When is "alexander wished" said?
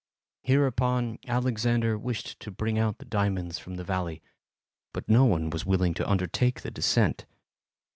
1.27-2.39